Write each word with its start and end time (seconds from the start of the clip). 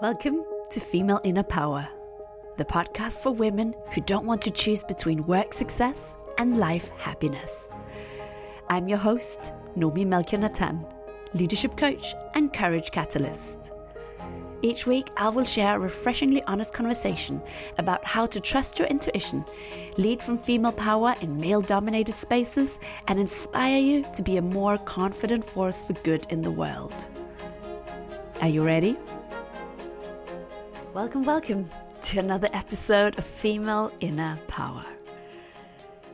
Welcome 0.00 0.44
to 0.70 0.80
Female 0.80 1.20
Inner 1.24 1.42
Power, 1.42 1.88
the 2.56 2.64
podcast 2.64 3.22
for 3.22 3.30
women 3.30 3.74
who 3.92 4.00
don't 4.00 4.26
want 4.26 4.42
to 4.42 4.50
choose 4.50 4.84
between 4.84 5.26
work 5.26 5.52
success 5.52 6.16
and 6.38 6.56
life 6.56 6.90
happiness. 6.96 7.74
I'm 8.68 8.88
your 8.88 8.98
host, 8.98 9.52
Noomi 9.76 10.06
Melchior 10.06 10.38
Natan, 10.38 10.84
leadership 11.32 11.76
coach 11.76 12.14
and 12.34 12.52
courage 12.52 12.90
catalyst. 12.90 13.73
Each 14.64 14.86
week, 14.86 15.10
I 15.18 15.28
will 15.28 15.44
share 15.44 15.76
a 15.76 15.78
refreshingly 15.78 16.42
honest 16.44 16.72
conversation 16.72 17.42
about 17.76 18.02
how 18.02 18.24
to 18.24 18.40
trust 18.40 18.78
your 18.78 18.88
intuition, 18.88 19.44
lead 19.98 20.22
from 20.22 20.38
female 20.38 20.72
power 20.72 21.12
in 21.20 21.36
male 21.36 21.60
dominated 21.60 22.14
spaces, 22.14 22.78
and 23.06 23.20
inspire 23.20 23.76
you 23.76 24.02
to 24.14 24.22
be 24.22 24.38
a 24.38 24.42
more 24.42 24.78
confident 24.78 25.44
force 25.44 25.82
for 25.82 25.92
good 25.92 26.24
in 26.30 26.40
the 26.40 26.50
world. 26.50 26.94
Are 28.40 28.48
you 28.48 28.64
ready? 28.64 28.96
Welcome, 30.94 31.24
welcome 31.24 31.68
to 32.00 32.20
another 32.20 32.48
episode 32.54 33.18
of 33.18 33.24
Female 33.26 33.92
Inner 34.00 34.38
Power. 34.46 34.86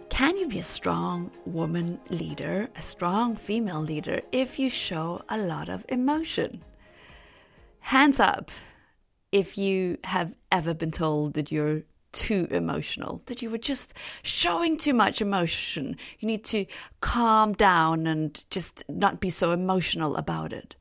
Can 0.08 0.36
you 0.36 0.48
be 0.48 0.58
a 0.58 0.64
strong 0.64 1.30
woman 1.46 2.00
leader, 2.08 2.69
a 2.74 2.82
strong 2.82 3.36
female 3.36 3.80
leader, 3.80 4.22
if 4.32 4.58
you 4.58 4.69
show 4.69 5.22
a 5.28 5.38
lot 5.38 5.69
of 5.69 5.84
emotion? 5.88 6.64
Hands 7.80 8.19
up 8.20 8.51
if 9.33 9.57
you 9.57 9.98
have 10.05 10.34
ever 10.51 10.75
been 10.75 10.91
told 10.91 11.34
that 11.34 11.52
you're 11.52 11.83
too 12.12 12.48
emotional, 12.51 13.23
that 13.27 13.43
you 13.43 13.51
were 13.51 13.59
just 13.59 13.95
showing 14.23 14.77
too 14.77 14.95
much 14.95 15.20
emotion. 15.20 15.97
You 16.19 16.27
need 16.27 16.45
to 16.47 16.66
calm 17.01 17.53
down 17.53 18.06
and 18.06 18.45
just 18.51 18.84
not 18.89 19.20
be 19.20 19.30
so 19.30 19.53
emotional 19.53 20.16
about 20.16 20.53
it. 20.53 20.77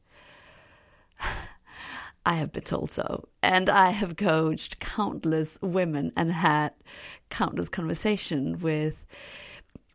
I 2.25 2.35
have 2.35 2.51
been 2.51 2.63
told 2.63 2.91
so. 2.91 3.27
And 3.41 3.69
I 3.69 3.91
have 3.91 4.17
coached 4.17 4.79
countless 4.79 5.57
women 5.61 6.11
and 6.15 6.31
had 6.31 6.73
countless 7.29 7.69
conversation 7.69 8.59
with 8.59 9.05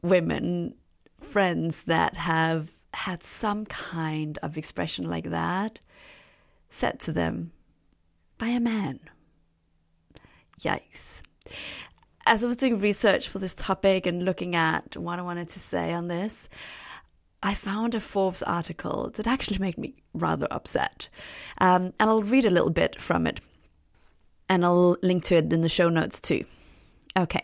women, 0.02 0.74
friends 1.20 1.84
that 1.84 2.16
have 2.16 2.70
had 2.94 3.22
some 3.22 3.66
kind 3.66 4.38
of 4.42 4.56
expression 4.56 5.08
like 5.08 5.30
that 5.30 5.80
said 6.74 6.98
to 7.00 7.12
them 7.12 7.52
by 8.36 8.48
a 8.48 8.60
man. 8.60 8.98
Yikes. 10.60 11.22
As 12.26 12.42
I 12.42 12.46
was 12.46 12.56
doing 12.56 12.80
research 12.80 13.28
for 13.28 13.38
this 13.38 13.54
topic 13.54 14.06
and 14.06 14.24
looking 14.24 14.56
at 14.56 14.96
what 14.96 15.18
I 15.18 15.22
wanted 15.22 15.48
to 15.50 15.58
say 15.58 15.92
on 15.92 16.08
this, 16.08 16.48
I 17.42 17.54
found 17.54 17.94
a 17.94 18.00
Forbes 18.00 18.42
article 18.42 19.10
that 19.14 19.26
actually 19.26 19.58
made 19.58 19.78
me 19.78 19.94
rather 20.14 20.48
upset. 20.50 21.08
Um, 21.58 21.92
and 22.00 22.10
I'll 22.10 22.22
read 22.22 22.44
a 22.44 22.50
little 22.50 22.70
bit 22.70 23.00
from 23.00 23.26
it. 23.26 23.40
And 24.48 24.64
I'll 24.64 24.96
link 25.02 25.24
to 25.24 25.36
it 25.36 25.52
in 25.52 25.60
the 25.60 25.68
show 25.68 25.88
notes 25.88 26.20
too. 26.20 26.44
Okay. 27.16 27.42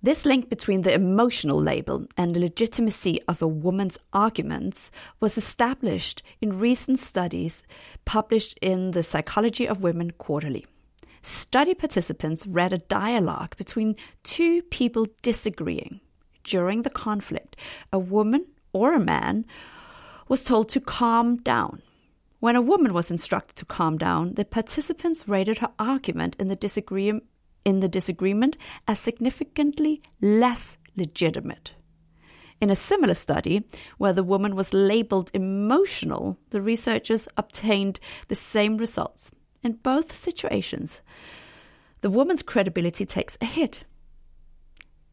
This 0.00 0.24
link 0.24 0.48
between 0.48 0.82
the 0.82 0.94
emotional 0.94 1.60
label 1.60 2.06
and 2.16 2.30
the 2.30 2.38
legitimacy 2.38 3.20
of 3.26 3.42
a 3.42 3.48
woman's 3.48 3.98
arguments 4.12 4.92
was 5.18 5.36
established 5.36 6.22
in 6.40 6.60
recent 6.60 7.00
studies 7.00 7.64
published 8.04 8.56
in 8.62 8.92
the 8.92 9.02
Psychology 9.02 9.66
of 9.66 9.82
Women 9.82 10.12
Quarterly. 10.12 10.66
Study 11.22 11.74
participants 11.74 12.46
read 12.46 12.72
a 12.72 12.78
dialogue 12.78 13.56
between 13.56 13.96
two 14.22 14.62
people 14.62 15.06
disagreeing. 15.22 16.00
During 16.44 16.82
the 16.82 16.90
conflict, 16.90 17.56
a 17.92 17.98
woman 17.98 18.46
or 18.72 18.94
a 18.94 19.00
man 19.00 19.46
was 20.28 20.44
told 20.44 20.68
to 20.68 20.80
calm 20.80 21.38
down. 21.38 21.82
When 22.38 22.54
a 22.54 22.62
woman 22.62 22.94
was 22.94 23.10
instructed 23.10 23.56
to 23.56 23.64
calm 23.64 23.98
down, 23.98 24.34
the 24.34 24.44
participants 24.44 25.26
rated 25.26 25.58
her 25.58 25.72
argument 25.76 26.36
in 26.38 26.46
the 26.46 26.54
disagreement 26.54 27.24
in 27.68 27.80
the 27.80 27.88
disagreement 27.88 28.56
as 28.86 28.98
significantly 28.98 30.00
less 30.22 30.78
legitimate. 30.96 31.74
In 32.62 32.70
a 32.70 32.74
similar 32.74 33.14
study, 33.14 33.62
where 33.98 34.14
the 34.14 34.24
woman 34.24 34.56
was 34.56 34.72
labeled 34.72 35.30
emotional, 35.34 36.38
the 36.48 36.62
researchers 36.62 37.28
obtained 37.36 38.00
the 38.28 38.34
same 38.34 38.78
results. 38.78 39.30
In 39.62 39.72
both 39.74 40.16
situations, 40.16 41.02
the 42.00 42.08
woman's 42.08 42.42
credibility 42.42 43.04
takes 43.04 43.36
a 43.42 43.44
hit. 43.44 43.84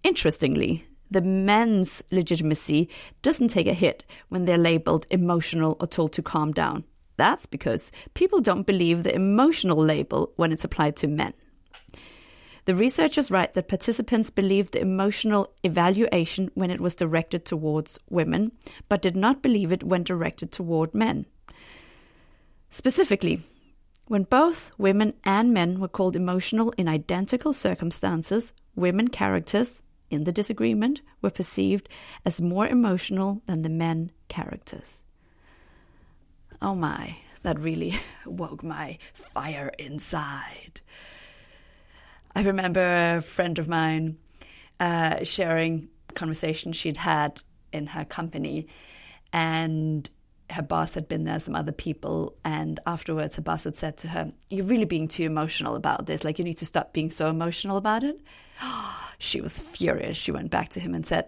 Interestingly, 0.02 0.88
the 1.12 1.22
men's 1.22 2.04
legitimacy 2.10 2.90
doesn't 3.22 3.50
take 3.50 3.68
a 3.68 3.74
hit 3.74 4.06
when 4.30 4.46
they're 4.46 4.58
labeled 4.58 5.08
emotional 5.10 5.76
or 5.82 5.88
told 5.88 6.14
to 6.14 6.22
calm 6.24 6.54
down. 6.54 6.86
That's 7.18 7.46
because 7.46 7.92
people 8.14 8.40
don't 8.40 8.66
believe 8.66 9.04
the 9.04 9.14
emotional 9.14 9.78
label 9.78 10.32
when 10.38 10.54
it's 10.54 10.64
applied 10.64 10.96
to 10.98 11.08
men. 11.08 11.34
The 12.66 12.76
researchers 12.76 13.30
write 13.30 13.54
that 13.54 13.68
participants 13.68 14.32
believed 14.32 14.74
the 14.74 14.82
emotional 14.82 15.54
evaluation 15.64 16.50
when 16.56 16.72
it 16.72 16.82
was 16.82 16.96
directed 16.96 17.46
towards 17.46 18.00
women, 18.10 18.52
but 18.90 19.04
did 19.04 19.16
not 19.16 19.44
believe 19.44 19.72
it 19.72 19.84
when 19.84 20.04
directed 20.04 20.52
toward 20.52 20.96
men. 20.96 21.28
Specifically, 22.72 23.44
when 24.08 24.24
both 24.24 24.72
women 24.80 25.14
and 25.24 25.54
men 25.54 25.80
were 25.80 25.88
called 25.88 26.16
emotional 26.16 26.74
in 26.78 26.88
identical 26.88 27.54
circumstances, 27.54 28.52
women 28.76 29.10
characters 29.10 29.84
in 30.10 30.24
the 30.24 30.32
disagreement 30.32 31.02
were 31.22 31.30
perceived 31.30 31.88
as 32.26 32.42
more 32.42 32.68
emotional 32.68 33.42
than 33.46 33.62
the 33.62 33.70
men 33.70 34.12
characters. 34.28 35.04
Oh 36.62 36.76
my, 36.76 37.18
that 37.44 37.60
really 37.60 38.00
woke 38.26 38.64
my 38.64 38.98
fire 39.14 39.72
inside. 39.78 40.82
I 42.36 42.42
remember 42.42 43.16
a 43.18 43.22
friend 43.22 43.58
of 43.60 43.68
mine 43.68 44.18
uh, 44.80 45.24
sharing 45.24 45.88
conversation 46.16 46.74
she'd 46.74 46.98
had 46.98 47.42
in 47.72 47.88
her 47.88 48.04
company, 48.06 48.68
and 49.32 50.10
her 50.50 50.62
boss 50.62 50.96
had 50.96 51.08
been 51.08 51.24
there, 51.24 51.40
some 51.40 51.56
other 51.56 51.72
people, 51.72 52.36
and 52.44 52.80
afterwards 52.86 53.38
her 53.38 53.42
boss 53.42 53.64
had 53.64 53.76
said 53.76 53.98
to 53.98 54.10
her, 54.10 54.32
"You're 54.50 54.66
really 54.66 54.86
being 54.86 55.08
too 55.08 55.24
emotional 55.24 55.76
about 55.76 56.06
this. 56.06 56.24
Like 56.24 56.38
you 56.38 56.46
need 56.46 56.58
to 56.58 56.66
stop 56.66 56.94
being 56.94 57.10
so 57.10 57.30
emotional 57.30 57.78
about 57.78 58.04
it." 58.04 58.20
she 59.18 59.40
was 59.42 59.60
furious. 59.60 60.18
She 60.18 60.32
went 60.32 60.52
back 60.52 60.70
to 60.70 60.80
him 60.80 60.94
and 60.94 61.06
said, 61.06 61.28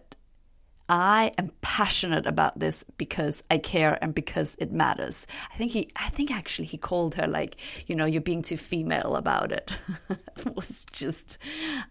I 0.89 1.31
am 1.37 1.51
passionate 1.61 2.25
about 2.25 2.59
this 2.59 2.85
because 2.97 3.43
I 3.51 3.57
care 3.57 3.97
and 4.01 4.15
because 4.15 4.55
it 4.57 4.71
matters. 4.71 5.27
I 5.53 5.57
think 5.57 5.71
he, 5.71 5.91
I 5.97 6.09
think 6.09 6.31
actually 6.31 6.65
he 6.65 6.77
called 6.77 7.15
her 7.15 7.27
like, 7.27 7.57
you 7.87 7.95
know, 7.95 8.05
you're 8.05 8.21
being 8.21 8.41
too 8.41 8.55
female 8.55 9.17
about 9.17 9.51
it. 9.51 9.73
it 10.09 10.55
was 10.55 10.85
just, 10.91 11.37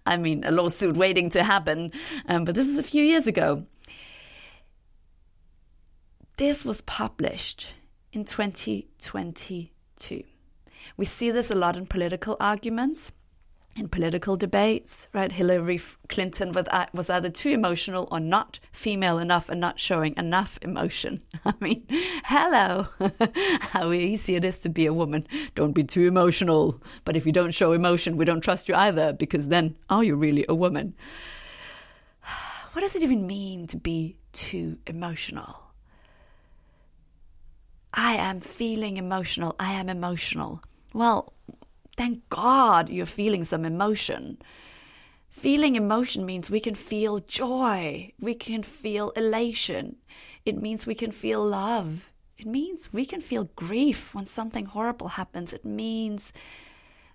I 0.06 0.16
mean, 0.16 0.44
a 0.44 0.50
lawsuit 0.50 0.96
waiting 0.96 1.28
to 1.30 1.44
happen. 1.44 1.92
Um, 2.26 2.44
but 2.46 2.54
this 2.54 2.68
is 2.68 2.78
a 2.78 2.82
few 2.82 3.04
years 3.04 3.26
ago. 3.26 3.66
This 6.38 6.64
was 6.64 6.80
published 6.82 7.68
in 8.12 8.24
2022. 8.24 10.22
We 10.96 11.04
see 11.04 11.30
this 11.30 11.50
a 11.50 11.54
lot 11.54 11.76
in 11.76 11.86
political 11.86 12.36
arguments 12.40 13.12
in 13.76 13.88
political 13.88 14.36
debates, 14.36 15.06
right? 15.12 15.30
Hillary 15.30 15.80
Clinton 16.08 16.56
uh, 16.56 16.86
was 16.94 17.10
either 17.10 17.28
too 17.28 17.50
emotional 17.50 18.08
or 18.10 18.18
not 18.18 18.58
female 18.72 19.18
enough 19.18 19.48
and 19.48 19.60
not 19.60 19.78
showing 19.78 20.14
enough 20.16 20.58
emotion. 20.62 21.22
I 21.44 21.52
mean, 21.60 21.86
hello, 22.24 22.88
how 23.60 23.92
easy 23.92 24.34
it 24.34 24.44
is 24.44 24.58
to 24.60 24.68
be 24.68 24.86
a 24.86 24.94
woman. 24.94 25.26
Don't 25.54 25.72
be 25.72 25.84
too 25.84 26.06
emotional. 26.06 26.82
But 27.04 27.16
if 27.16 27.26
you 27.26 27.32
don't 27.32 27.52
show 27.52 27.72
emotion, 27.72 28.16
we 28.16 28.24
don't 28.24 28.40
trust 28.40 28.68
you 28.68 28.74
either, 28.74 29.12
because 29.12 29.48
then 29.48 29.76
are 29.90 30.02
you 30.02 30.16
really 30.16 30.46
a 30.48 30.54
woman? 30.54 30.94
What 32.72 32.82
does 32.82 32.94
it 32.94 33.02
even 33.02 33.26
mean 33.26 33.66
to 33.68 33.78
be 33.78 34.16
too 34.32 34.76
emotional? 34.86 35.62
I 37.94 38.16
am 38.16 38.40
feeling 38.40 38.98
emotional. 38.98 39.56
I 39.58 39.72
am 39.72 39.88
emotional. 39.88 40.62
Well, 40.92 41.32
thank 41.96 42.28
God 42.28 42.88
you're 42.88 43.06
feeling 43.06 43.44
some 43.44 43.64
emotion. 43.64 44.38
Feeling 45.28 45.76
emotion 45.76 46.24
means 46.24 46.50
we 46.50 46.60
can 46.60 46.74
feel 46.74 47.20
joy, 47.20 48.12
we 48.18 48.34
can 48.34 48.62
feel 48.62 49.10
elation, 49.10 49.96
it 50.46 50.60
means 50.60 50.86
we 50.86 50.94
can 50.94 51.12
feel 51.12 51.44
love, 51.44 52.10
it 52.38 52.46
means 52.46 52.92
we 52.92 53.04
can 53.04 53.20
feel 53.20 53.50
grief 53.54 54.14
when 54.14 54.24
something 54.24 54.64
horrible 54.64 55.08
happens, 55.08 55.52
it 55.52 55.64
means 55.64 56.32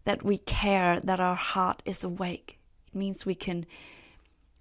that 0.03 0.23
we 0.23 0.37
care, 0.37 0.99
that 0.99 1.19
our 1.19 1.35
heart 1.35 1.81
is 1.83 2.03
awake, 2.03 2.59
it 2.87 2.95
means 2.95 3.25
we 3.25 3.35
can 3.35 3.65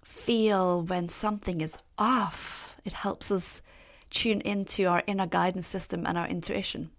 feel 0.03 0.81
when 0.81 1.07
something 1.07 1.61
is 1.61 1.77
off. 1.97 2.75
It 2.83 2.93
helps 2.93 3.31
us 3.31 3.61
tune 4.09 4.41
into 4.41 4.85
our 4.85 5.03
inner 5.05 5.27
guidance 5.27 5.67
system 5.67 6.05
and 6.05 6.17
our 6.17 6.27
intuition. 6.27 6.89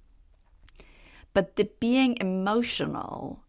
But 1.34 1.56
the 1.56 1.68
being 1.80 2.16
emotional, 2.20 3.42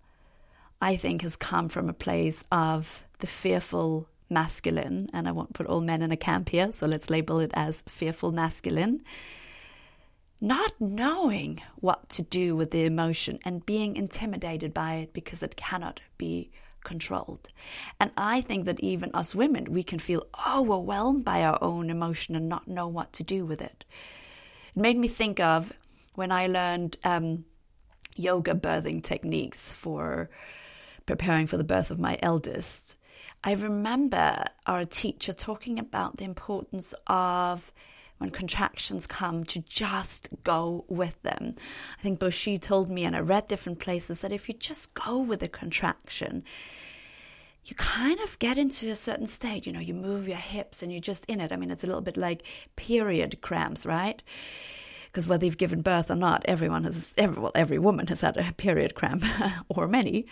I 0.81 0.95
think, 0.95 1.21
has 1.21 1.35
come 1.35 1.69
from 1.69 1.89
a 1.89 1.93
place 1.93 2.45
of 2.51 3.03
the 3.19 3.27
fearful 3.27 4.07
masculine. 4.29 5.09
And 5.13 5.27
I 5.27 5.31
won't 5.31 5.53
put 5.53 5.67
all 5.67 5.81
men 5.81 6.01
in 6.01 6.11
a 6.11 6.17
camp 6.17 6.49
here, 6.49 6.71
so 6.71 6.87
let's 6.87 7.09
label 7.09 7.39
it 7.39 7.51
as 7.53 7.83
fearful 7.87 8.31
masculine. 8.31 9.03
not 10.41 10.73
knowing 10.79 11.61
what 11.79 12.09
to 12.09 12.21
do 12.21 12.53
with 12.53 12.71
the 12.71 12.83
emotion 12.83 13.39
and 13.45 13.65
being 13.65 13.95
intimidated 13.95 14.73
by 14.73 14.95
it 14.95 15.13
because 15.13 15.41
it 15.41 15.55
cannot 15.55 16.01
be 16.17 16.51
controlled. 16.83 17.47
And 17.97 18.11
I 18.17 18.41
think 18.41 18.65
that 18.65 18.81
even 18.81 19.09
us 19.13 19.33
women, 19.33 19.71
we 19.71 19.83
can 19.83 19.99
feel 19.99 20.27
overwhelmed 20.45 21.23
by 21.23 21.43
our 21.43 21.57
own 21.63 21.89
emotion 21.89 22.35
and 22.35 22.49
not 22.49 22.67
know 22.67 22.87
what 22.89 23.13
to 23.13 23.23
do 23.23 23.45
with 23.45 23.61
it. 23.61 23.85
It 24.75 24.81
made 24.81 24.97
me 24.97 25.07
think 25.07 25.39
of 25.39 25.71
when 26.15 26.29
I 26.29 26.47
learned 26.47 26.97
um, 27.05 27.45
yoga 28.15 28.53
birthing 28.53 29.03
techniques 29.03 29.73
for 29.73 30.29
preparing 31.05 31.47
for 31.47 31.57
the 31.57 31.63
birth 31.63 31.91
of 31.91 31.99
my 31.99 32.17
eldest. 32.21 32.95
I 33.43 33.53
remember 33.53 34.45
our 34.65 34.85
teacher 34.85 35.33
talking 35.33 35.77
about 35.77 36.17
the 36.17 36.23
importance 36.23 36.93
of 37.07 37.71
when 38.19 38.29
contractions 38.29 39.05
come 39.05 39.43
to 39.43 39.59
just 39.59 40.29
go 40.43 40.85
with 40.87 41.21
them. 41.23 41.55
I 41.99 42.01
think 42.01 42.19
both 42.19 42.33
she 42.33 42.57
told 42.57 42.89
me 42.89 43.03
and 43.03 43.15
I 43.15 43.19
read 43.19 43.47
different 43.47 43.79
places 43.79 44.21
that 44.21 44.31
if 44.31 44.47
you 44.47 44.55
just 44.55 44.93
go 44.93 45.19
with 45.19 45.43
a 45.43 45.49
contraction, 45.49 46.43
you 47.65 47.75
kind 47.75 48.19
of 48.21 48.39
get 48.39 48.57
into 48.57 48.89
a 48.89 48.95
certain 48.95 49.27
state. 49.27 49.65
You 49.65 49.73
know, 49.73 49.79
you 49.79 49.93
move 49.93 50.27
your 50.27 50.37
hips 50.37 50.81
and 50.81 50.91
you're 50.91 51.01
just 51.01 51.25
in 51.25 51.41
it. 51.41 51.51
I 51.51 51.57
mean, 51.57 51.71
it's 51.71 51.83
a 51.83 51.87
little 51.87 52.01
bit 52.01 52.15
like 52.15 52.43
period 52.77 53.41
cramps, 53.41 53.85
right? 53.85 54.21
Because 55.13 55.27
whether 55.27 55.45
you've 55.45 55.59
given 55.59 55.83
birth 55.83 56.09
or 56.09 56.15
not, 56.15 56.43
everyone 56.45 56.85
has, 56.85 57.13
every, 57.19 57.39
well, 57.39 57.51
every 57.53 57.77
woman 57.77 58.07
has 58.07 58.21
had 58.21 58.35
a 58.35 58.51
period 58.53 58.95
cramp 58.95 59.23
or 59.69 59.87
many. 59.87 60.25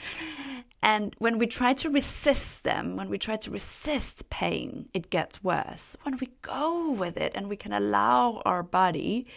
And 0.82 1.16
when 1.20 1.38
we 1.38 1.46
try 1.46 1.74
to 1.74 1.90
resist 1.92 2.64
them, 2.64 2.96
when 2.96 3.08
we 3.08 3.20
try 3.20 3.36
to 3.36 3.52
resist 3.52 4.32
pain, 4.32 4.90
it 4.96 5.12
gets 5.12 5.44
worse. 5.44 5.96
When 6.02 6.18
we 6.18 6.30
go 6.42 6.90
with 6.94 7.16
it 7.16 7.34
and 7.36 7.48
we 7.48 7.56
can 7.56 7.74
allow 7.74 8.42
our 8.44 8.64
body 8.64 9.28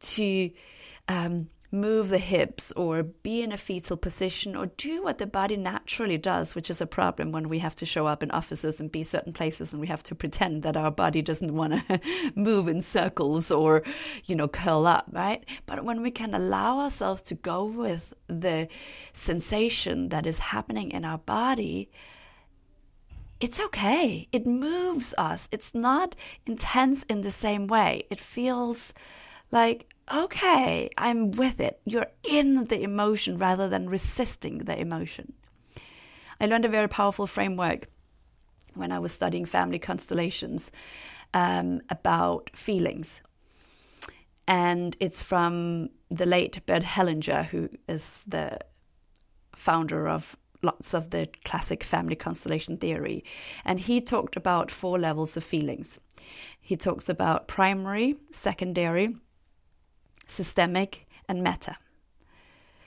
to 0.00 0.50
um, 1.08 1.50
move 1.70 2.08
the 2.08 2.18
hips 2.18 2.72
or 2.72 3.02
be 3.02 3.42
in 3.42 3.52
a 3.52 3.56
fetal 3.56 3.96
position 3.96 4.56
or 4.56 4.66
do 4.78 5.02
what 5.02 5.18
the 5.18 5.26
body 5.26 5.56
naturally 5.56 6.16
does, 6.16 6.54
which 6.54 6.70
is 6.70 6.80
a 6.80 6.86
problem 6.86 7.30
when 7.30 7.48
we 7.48 7.58
have 7.58 7.74
to 7.76 7.84
show 7.84 8.06
up 8.06 8.22
in 8.22 8.30
offices 8.30 8.80
and 8.80 8.90
be 8.90 9.02
certain 9.02 9.32
places 9.32 9.72
and 9.72 9.80
we 9.80 9.86
have 9.86 10.02
to 10.02 10.14
pretend 10.14 10.62
that 10.62 10.76
our 10.76 10.90
body 10.90 11.20
doesn't 11.20 11.54
want 11.54 11.86
to 11.86 12.00
move 12.34 12.68
in 12.68 12.80
circles 12.80 13.50
or, 13.50 13.82
you 14.24 14.34
know, 14.34 14.48
curl 14.48 14.86
up, 14.86 15.06
right? 15.12 15.44
But 15.66 15.84
when 15.84 16.02
we 16.02 16.10
can 16.10 16.34
allow 16.34 16.80
ourselves 16.80 17.20
to 17.22 17.34
go 17.34 17.64
with 17.64 18.14
the 18.28 18.68
sensation 19.12 20.08
that 20.08 20.26
is 20.26 20.38
happening 20.38 20.90
in 20.90 21.04
our 21.04 21.18
body, 21.18 21.90
it's 23.40 23.60
okay. 23.60 24.26
It 24.32 24.46
moves 24.46 25.14
us. 25.18 25.48
It's 25.52 25.74
not 25.74 26.16
intense 26.46 27.02
in 27.04 27.20
the 27.20 27.30
same 27.30 27.66
way. 27.66 28.04
It 28.10 28.18
feels 28.18 28.94
like 29.52 29.86
okay, 30.12 30.90
I'm 30.96 31.30
with 31.32 31.60
it. 31.60 31.80
You're 31.84 32.08
in 32.22 32.66
the 32.66 32.82
emotion 32.82 33.38
rather 33.38 33.68
than 33.68 33.88
resisting 33.88 34.58
the 34.58 34.78
emotion. 34.78 35.32
I 36.40 36.46
learned 36.46 36.64
a 36.64 36.68
very 36.68 36.88
powerful 36.88 37.26
framework 37.26 37.86
when 38.74 38.92
I 38.92 38.98
was 38.98 39.12
studying 39.12 39.44
family 39.44 39.78
constellations 39.78 40.70
um, 41.34 41.80
about 41.90 42.50
feelings. 42.54 43.22
And 44.46 44.96
it's 45.00 45.22
from 45.22 45.90
the 46.10 46.26
late 46.26 46.64
Bert 46.64 46.84
Hellinger, 46.84 47.46
who 47.46 47.68
is 47.88 48.22
the 48.26 48.58
founder 49.54 50.08
of 50.08 50.36
lots 50.62 50.94
of 50.94 51.10
the 51.10 51.28
classic 51.44 51.84
family 51.84 52.16
constellation 52.16 52.76
theory. 52.76 53.24
And 53.64 53.78
he 53.78 54.00
talked 54.00 54.36
about 54.36 54.70
four 54.70 54.98
levels 54.98 55.36
of 55.36 55.44
feelings. 55.44 56.00
He 56.60 56.76
talks 56.76 57.08
about 57.08 57.48
primary, 57.48 58.16
secondary, 58.30 59.16
systemic, 60.28 61.06
and 61.28 61.42
meta. 61.42 61.76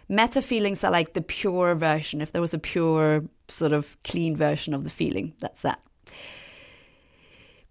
Meta 0.09 0.41
feelings 0.41 0.83
are 0.83 0.91
like 0.91 1.13
the 1.13 1.21
pure 1.21 1.75
version. 1.75 2.21
If 2.21 2.31
there 2.31 2.41
was 2.41 2.53
a 2.53 2.59
pure, 2.59 3.23
sort 3.47 3.73
of 3.73 3.95
clean 4.03 4.35
version 4.35 4.73
of 4.73 4.83
the 4.83 4.89
feeling, 4.89 5.33
that's 5.39 5.61
that. 5.61 5.81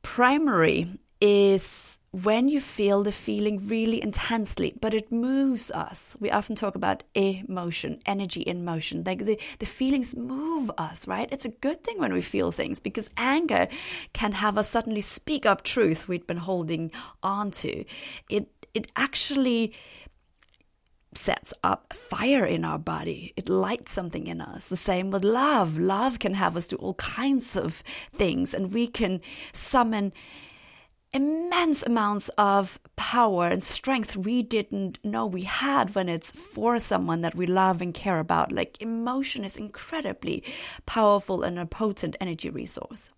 Primary 0.02 0.98
is 1.20 1.98
when 2.12 2.48
you 2.48 2.60
feel 2.60 3.04
the 3.04 3.12
feeling 3.12 3.68
really 3.68 4.02
intensely, 4.02 4.74
but 4.80 4.94
it 4.94 5.12
moves 5.12 5.70
us. 5.70 6.16
We 6.18 6.30
often 6.30 6.56
talk 6.56 6.74
about 6.74 7.04
emotion, 7.14 8.00
energy 8.04 8.40
in 8.40 8.64
motion. 8.64 9.04
Like 9.04 9.24
the, 9.24 9.38
the 9.60 9.66
feelings 9.66 10.16
move 10.16 10.70
us, 10.76 11.06
right? 11.06 11.28
It's 11.30 11.44
a 11.44 11.50
good 11.50 11.84
thing 11.84 11.98
when 11.98 12.12
we 12.12 12.20
feel 12.20 12.50
things 12.50 12.80
because 12.80 13.10
anger 13.16 13.68
can 14.12 14.32
have 14.32 14.58
us 14.58 14.68
suddenly 14.68 15.02
speak 15.02 15.46
up 15.46 15.62
truth 15.62 16.08
we'd 16.08 16.26
been 16.26 16.38
holding 16.38 16.90
on 17.22 17.52
to. 17.52 17.84
It 18.28 18.48
it 18.74 18.88
actually 18.96 19.74
sets 21.14 21.52
up 21.64 21.92
fire 21.92 22.44
in 22.44 22.64
our 22.64 22.78
body. 22.78 23.32
It 23.36 23.48
lights 23.48 23.90
something 23.92 24.26
in 24.26 24.40
us. 24.40 24.68
The 24.68 24.76
same 24.76 25.10
with 25.10 25.24
love. 25.24 25.76
Love 25.78 26.18
can 26.18 26.34
have 26.34 26.56
us 26.56 26.68
do 26.68 26.76
all 26.76 26.94
kinds 26.94 27.56
of 27.56 27.82
things, 28.14 28.54
and 28.54 28.72
we 28.72 28.86
can 28.86 29.20
summon 29.52 30.12
immense 31.12 31.82
amounts 31.82 32.28
of 32.38 32.78
power 32.94 33.48
and 33.48 33.62
strength 33.62 34.16
we 34.16 34.42
didn't 34.42 35.04
know 35.04 35.26
we 35.26 35.42
had 35.42 35.94
when 35.96 36.08
it's 36.08 36.30
for 36.30 36.78
someone 36.78 37.20
that 37.22 37.34
we 37.34 37.46
love 37.46 37.82
and 37.82 37.92
care 37.92 38.20
about. 38.20 38.52
Like 38.52 38.80
emotion 38.80 39.44
is 39.44 39.56
incredibly 39.56 40.44
powerful 40.86 41.42
and 41.42 41.58
a 41.58 41.66
potent 41.66 42.16
energy 42.20 42.48
resource. 42.48 43.10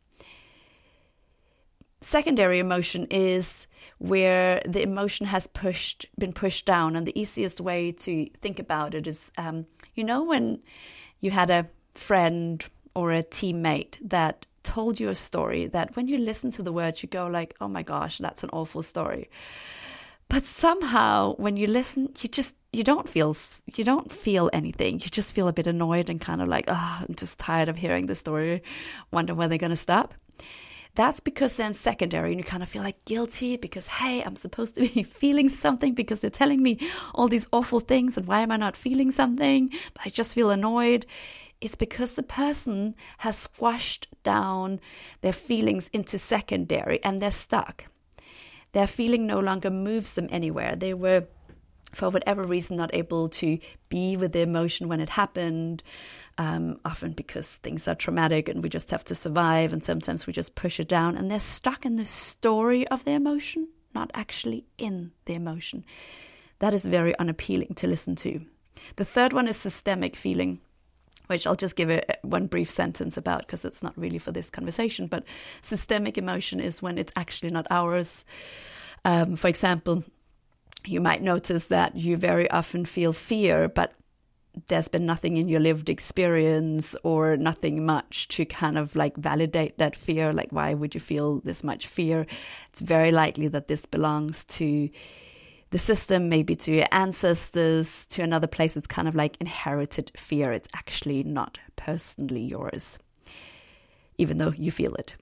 Secondary 2.03 2.59
emotion 2.59 3.07
is 3.11 3.69
where 3.99 4.61
the 4.67 4.83
emotion 4.83 5.25
has 5.27 5.47
pushed 5.47 6.07
been 6.19 6.33
pushed 6.33 6.67
down. 6.67 6.97
And 6.97 7.07
the 7.07 7.19
easiest 7.19 7.61
way 7.61 7.93
to 7.93 8.29
think 8.41 8.59
about 8.59 8.95
it 8.95 9.07
is 9.07 9.31
um, 9.39 9.67
you 9.95 10.03
know 10.03 10.25
when 10.25 10.61
you 11.21 11.31
had 11.31 11.49
a 11.49 11.69
friend 11.95 12.65
or 12.95 13.13
a 13.13 13.23
teammate 13.23 13.97
that 14.03 14.47
told 14.65 14.99
you 14.99 15.09
a 15.09 15.15
story 15.15 15.69
that 15.69 15.95
when 15.97 16.09
you 16.09 16.19
listen 16.19 16.51
to 16.51 16.63
the 16.63 16.73
words 16.73 17.03
you 17.03 17.09
go 17.09 17.27
like 17.27 17.55
oh 17.61 17.67
my 17.67 17.83
gosh 17.83 18.19
that's 18.19 18.43
an 18.43 18.51
awful 18.53 18.83
story. 18.83 19.31
But 20.29 20.45
somehow 20.45 21.35
when 21.37 21.57
you 21.57 21.69
listen 21.69 22.09
you 22.21 22.29
just 22.29 22.57
you 22.73 22.83
don't 22.83 23.09
feel 23.09 23.37
you 23.77 23.85
don't 23.85 24.11
feel 24.11 24.51
anything. 24.53 24.95
You 24.95 25.07
just 25.07 25.33
feel 25.33 25.47
a 25.47 25.53
bit 25.53 25.69
annoyed 25.69 26.09
and 26.09 26.21
kind 26.21 26.43
of 26.43 26.49
like 26.49 26.65
oh 26.67 26.99
i'm 27.09 27.15
just 27.15 27.39
tired 27.39 27.69
of 27.69 27.77
hearing 27.77 28.07
the 28.07 28.17
story. 28.17 28.65
Wonder 29.13 29.37
when 29.37 29.49
they're 29.49 29.59
going 29.59 29.71
to 29.71 29.77
stop 29.77 30.15
that's 30.95 31.21
because 31.21 31.57
then 31.57 31.73
secondary 31.73 32.33
and 32.33 32.41
you 32.41 32.45
kind 32.45 32.63
of 32.63 32.69
feel 32.69 32.83
like 32.83 33.05
guilty 33.05 33.57
because, 33.57 33.87
hey, 33.87 34.23
I'm 34.23 34.37
supposed 34.37 34.75
to 34.75 34.83
be 34.83 35.03
feeling 35.03 35.49
something 35.49 35.95
because 35.95 36.21
they're 36.21 36.31
telling 36.31 36.63
me 36.63 36.79
all 37.15 37.29
these 37.29 37.49
awful 37.53 37.81
things 37.81 38.17
and 38.17 38.27
why 38.27 38.41
am 38.41 38.53
I 38.53 38.57
not 38.57 38.77
feeling 38.77 39.11
something? 39.11 39.71
But 39.95 40.03
I 40.05 40.11
just 40.11 40.35
feel 40.35 40.51
annoyed. 40.51 41.07
It's 41.61 41.77
because 41.77 42.15
the 42.15 42.23
person 42.23 42.95
has 43.19 43.39
squashed 43.39 44.09
down 44.23 44.81
their 45.23 45.33
feelings 45.33 45.89
into 45.93 46.19
secondary 46.19 47.03
and 47.03 47.21
they're 47.21 47.31
stuck. 47.31 47.87
Their 48.73 48.87
feeling 48.87 49.27
no 49.27 49.39
longer 49.39 49.71
moves 49.71 50.15
them 50.15 50.29
anywhere. 50.31 50.77
They 50.77 50.93
were 50.95 51.25
for 51.93 52.11
whatever 52.11 52.43
reason 52.43 52.77
not 52.77 52.95
able 52.95 53.29
to 53.29 53.59
be 53.89 54.17
with 54.17 54.33
the 54.33 54.41
emotion 54.41 54.89
when 54.89 55.01
it 55.01 55.11
happened 55.11 55.83
um, 56.39 56.81
often 56.85 57.13
because 57.13 57.57
things 57.59 57.87
are 57.87 57.95
traumatic 57.95 58.49
and 58.49 58.63
we 58.63 58.69
just 58.69 58.91
have 58.91 59.05
to 59.05 59.15
survive, 59.15 59.73
and 59.73 59.85
sometimes 59.85 60.27
we 60.27 60.33
just 60.33 60.55
push 60.55 60.81
it 60.81 60.89
down, 60.89 61.17
and 61.17 61.31
they're 61.31 61.41
stuck 61.41 61.85
in 61.85 61.97
the 61.97 62.05
story 62.05 62.87
of 62.89 63.05
the 63.05 63.13
emotion, 63.13 63.69
not 63.95 64.11
actually 64.15 64.65
in 64.79 65.13
the 65.27 65.35
emotion. 65.35 65.85
That 66.61 66.75
is 66.75 66.85
very 66.85 67.17
unappealing 67.19 67.75
to 67.77 67.87
listen 67.87 68.17
to. 68.17 68.41
The 68.97 69.05
third 69.05 69.33
one 69.33 69.49
is 69.49 69.57
systemic 69.57 70.17
feeling, 70.17 70.61
which 71.27 71.47
I'll 71.47 71.57
just 71.57 71.77
give 71.77 71.91
it 71.91 72.19
one 72.23 72.47
brief 72.47 72.71
sentence 72.71 73.17
about 73.17 73.41
because 73.41 73.65
it's 73.65 73.83
not 73.83 73.97
really 73.97 74.19
for 74.19 74.33
this 74.33 74.51
conversation. 74.51 75.07
But 75.07 75.25
systemic 75.61 76.17
emotion 76.17 76.61
is 76.61 76.83
when 76.83 76.99
it's 76.99 77.13
actually 77.17 77.51
not 77.51 77.67
ours. 77.71 78.25
Um, 79.05 79.37
for 79.37 79.49
example, 79.49 80.05
you 80.87 81.01
might 81.01 81.23
notice 81.23 81.67
that 81.67 81.97
you 81.97 82.17
very 82.17 82.51
often 82.51 82.85
feel 82.85 83.13
fear, 83.13 83.69
but 83.69 83.95
there's 84.69 84.89
been 84.89 85.07
nothing 85.07 85.39
in 85.39 85.49
your 85.49 85.61
lived 85.61 85.89
experience 85.89 86.95
or 87.03 87.37
nothing 87.37 87.87
much 87.87 88.29
to 88.29 88.45
kind 88.45 88.77
of 88.77 88.95
like 88.95 89.17
validate 89.17 89.79
that 89.79 89.97
fear. 89.97 90.33
Like, 90.33 90.53
why 90.53 90.75
would 90.75 90.95
you 90.95 91.01
feel 91.01 91.41
this 91.41 91.65
much 91.65 91.87
fear? 91.87 92.27
It's 92.71 92.81
very 92.81 93.11
likely 93.11 93.49
that 93.49 93.69
this 93.69 93.87
belongs 93.87 94.45
to 94.47 94.91
the 95.71 95.79
system, 95.79 96.29
maybe 96.29 96.55
to 96.55 96.73
your 96.73 96.87
ancestors, 96.93 98.05
to 98.07 98.23
another 98.23 98.47
place. 98.47 98.77
It's 98.77 98.87
kind 98.87 99.09
of 99.09 99.15
like 99.15 99.39
inherited 99.41 100.13
fear. 100.17 100.53
It's 100.53 100.69
actually 100.75 101.23
not 101.23 101.59
personally 101.77 102.43
yours, 102.43 102.99
even 104.19 104.37
though 104.37 104.53
you 104.53 104.71
feel 104.71 104.95
it. 104.97 105.15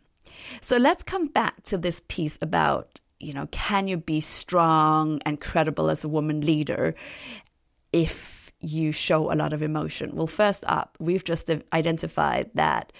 So 0.61 0.77
let's 0.77 1.05
come 1.05 1.29
back 1.29 1.63
to 1.65 1.79
this 1.79 2.03
piece 2.09 2.39
about 2.43 2.99
you 3.21 3.33
know, 3.33 3.47
can 3.53 3.87
you 3.87 3.99
be 3.99 4.21
strong 4.21 5.21
and 5.27 5.41
credible 5.41 5.91
as 5.91 6.03
a 6.03 6.09
woman 6.09 6.41
leader 6.41 6.95
if 7.93 8.51
you 8.61 8.93
show 8.93 9.31
a 9.31 9.37
lot 9.37 9.53
of 9.53 9.63
emotion? 9.63 10.11
Well, 10.15 10.27
first 10.27 10.65
up, 10.67 10.97
we've 10.99 11.25
just 11.25 11.51
identified 11.73 12.51
that 12.55 12.93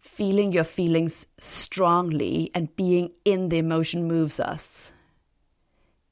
feeling 0.00 0.52
your 0.52 0.64
feelings 0.64 1.26
strongly 1.38 2.50
and 2.54 2.74
being 2.76 3.10
in 3.24 3.48
the 3.48 3.58
emotion 3.58 4.06
moves 4.06 4.38
us. 4.38 4.92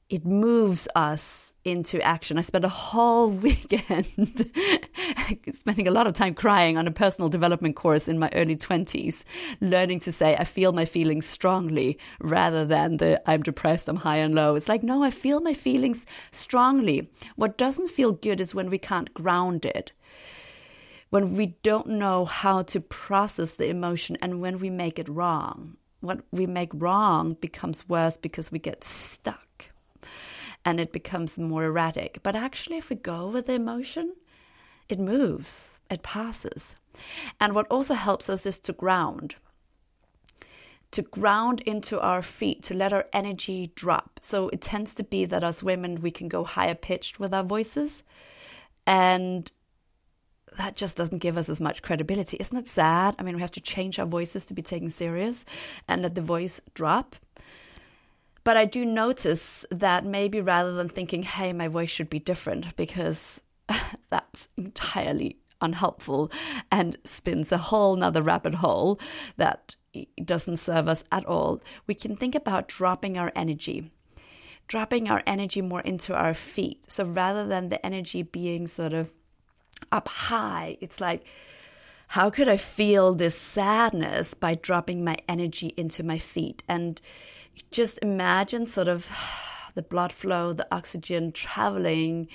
It 0.09 0.25
moves 0.25 0.87
us 0.95 1.53
into 1.65 2.01
action. 2.01 2.37
I 2.37 2.41
spent 2.41 2.65
a 2.65 2.69
whole 2.69 3.29
weekend 3.47 4.51
spending 5.51 5.87
a 5.87 5.91
lot 5.91 6.07
of 6.07 6.13
time 6.13 6.33
crying 6.33 6.77
on 6.77 6.87
a 6.87 6.91
personal 6.91 7.29
development 7.29 7.75
course 7.75 8.07
in 8.07 8.19
my 8.19 8.29
early 8.33 8.55
20s, 8.55 9.23
learning 9.61 9.99
to 10.01 10.11
say, 10.11 10.35
I 10.35 10.43
feel 10.43 10.73
my 10.73 10.85
feelings 10.85 11.25
strongly 11.25 11.97
rather 12.19 12.65
than 12.65 12.97
the 12.97 13.21
I'm 13.29 13.43
depressed, 13.43 13.87
I'm 13.87 13.97
high 13.97 14.17
and 14.17 14.35
low. 14.35 14.55
It's 14.55 14.69
like, 14.69 14.83
no, 14.83 15.03
I 15.03 15.09
feel 15.09 15.39
my 15.39 15.53
feelings 15.53 16.05
strongly. 16.31 17.09
What 17.35 17.57
doesn't 17.57 17.89
feel 17.89 18.11
good 18.11 18.41
is 18.41 18.53
when 18.53 18.69
we 18.69 18.77
can't 18.77 19.13
ground 19.13 19.65
it. 19.65 19.93
When 21.09 21.35
we 21.35 21.57
don't 21.61 21.87
know 21.87 22.25
how 22.25 22.63
to 22.63 22.81
process 22.81 23.53
the 23.53 23.67
emotion 23.67 24.17
and 24.21 24.41
when 24.41 24.59
we 24.59 24.69
make 24.69 24.97
it 24.97 25.07
wrong. 25.07 25.77
What 26.01 26.21
we 26.31 26.47
make 26.47 26.71
wrong 26.73 27.35
becomes 27.39 27.87
worse 27.87 28.17
because 28.17 28.51
we 28.51 28.59
get 28.59 28.83
stuck 28.83 29.47
and 30.65 30.79
it 30.79 30.91
becomes 30.91 31.39
more 31.39 31.65
erratic. 31.65 32.19
But 32.23 32.35
actually, 32.35 32.77
if 32.77 32.89
we 32.89 32.95
go 32.95 33.27
with 33.27 33.47
the 33.47 33.53
emotion, 33.53 34.15
it 34.89 34.99
moves, 34.99 35.79
it 35.89 36.03
passes. 36.03 36.75
And 37.39 37.53
what 37.53 37.67
also 37.67 37.93
helps 37.93 38.29
us 38.29 38.45
is 38.45 38.59
to 38.59 38.73
ground. 38.73 39.35
To 40.91 41.01
ground 41.01 41.61
into 41.61 41.99
our 41.99 42.21
feet, 42.21 42.63
to 42.63 42.73
let 42.73 42.93
our 42.93 43.05
energy 43.13 43.71
drop. 43.75 44.19
So 44.21 44.49
it 44.49 44.61
tends 44.61 44.93
to 44.95 45.03
be 45.03 45.25
that 45.25 45.43
as 45.43 45.63
women, 45.63 46.01
we 46.01 46.11
can 46.11 46.27
go 46.27 46.43
higher 46.43 46.75
pitched 46.75 47.19
with 47.19 47.33
our 47.33 47.43
voices. 47.43 48.03
And 48.85 49.51
that 50.57 50.75
just 50.75 50.95
doesn't 50.95 51.17
give 51.17 51.37
us 51.37 51.49
as 51.49 51.59
much 51.59 51.81
credibility. 51.81 52.37
Isn't 52.39 52.57
it 52.57 52.67
sad? 52.67 53.15
I 53.17 53.23
mean, 53.23 53.35
we 53.35 53.41
have 53.41 53.51
to 53.51 53.61
change 53.61 53.97
our 53.97 54.05
voices 54.05 54.45
to 54.45 54.53
be 54.53 54.61
taken 54.61 54.91
serious 54.91 55.45
and 55.87 56.03
let 56.03 56.13
the 56.13 56.21
voice 56.21 56.61
drop. 56.75 57.15
But 58.43 58.57
I 58.57 58.65
do 58.65 58.85
notice 58.85 59.65
that 59.71 60.05
maybe 60.05 60.41
rather 60.41 60.73
than 60.73 60.89
thinking, 60.89 61.23
hey, 61.23 61.53
my 61.53 61.67
voice 61.67 61.89
should 61.89 62.09
be 62.09 62.19
different, 62.19 62.75
because 62.75 63.41
that's 64.09 64.49
entirely 64.57 65.37
unhelpful 65.61 66.29
and 66.71 66.97
spins 67.05 67.51
a 67.51 67.57
whole 67.57 67.95
nother 67.95 68.21
rabbit 68.21 68.55
hole 68.55 68.99
that 69.37 69.75
doesn't 70.23 70.57
serve 70.57 70.87
us 70.87 71.03
at 71.11 71.25
all, 71.25 71.61
we 71.87 71.95
can 71.95 72.15
think 72.15 72.35
about 72.35 72.67
dropping 72.67 73.17
our 73.17 73.31
energy. 73.35 73.91
Dropping 74.67 75.09
our 75.09 75.23
energy 75.25 75.61
more 75.61 75.81
into 75.81 76.13
our 76.13 76.33
feet. 76.33 76.91
So 76.91 77.05
rather 77.05 77.45
than 77.47 77.69
the 77.69 77.83
energy 77.85 78.23
being 78.23 78.67
sort 78.67 78.93
of 78.93 79.09
up 79.91 80.07
high, 80.07 80.77
it's 80.81 80.99
like, 80.99 81.25
how 82.07 82.29
could 82.29 82.47
I 82.47 82.57
feel 82.57 83.13
this 83.13 83.35
sadness 83.35 84.33
by 84.33 84.55
dropping 84.55 85.03
my 85.03 85.17
energy 85.27 85.73
into 85.77 86.03
my 86.03 86.17
feet? 86.17 86.63
And 86.67 87.01
just 87.71 87.99
imagine 88.01 88.65
sort 88.65 88.87
of 88.87 89.07
the 89.75 89.81
blood 89.81 90.11
flow, 90.11 90.53
the 90.53 90.67
oxygen 90.71 91.31
traveling 91.31 92.27